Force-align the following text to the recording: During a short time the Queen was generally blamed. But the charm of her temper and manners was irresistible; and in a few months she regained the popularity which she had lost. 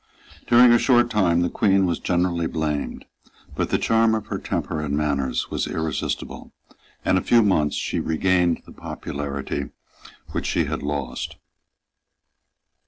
During 0.47 0.71
a 0.71 0.79
short 0.79 1.11
time 1.11 1.41
the 1.41 1.47
Queen 1.51 1.85
was 1.85 1.99
generally 1.99 2.47
blamed. 2.47 3.05
But 3.55 3.69
the 3.69 3.77
charm 3.77 4.15
of 4.15 4.25
her 4.29 4.39
temper 4.39 4.81
and 4.81 4.97
manners 4.97 5.51
was 5.51 5.67
irresistible; 5.67 6.51
and 7.05 7.19
in 7.19 7.21
a 7.21 7.27
few 7.27 7.43
months 7.43 7.75
she 7.75 7.99
regained 7.99 8.63
the 8.65 8.71
popularity 8.71 9.69
which 10.31 10.47
she 10.47 10.65
had 10.65 10.81
lost. 10.81 11.35